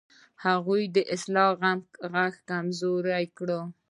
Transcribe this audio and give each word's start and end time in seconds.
هغوی 0.45 0.83
د 0.95 0.97
اصلاح 1.15 1.51
غږ 2.13 2.33
کمزوری 2.49 3.25
کړ. 3.37 3.49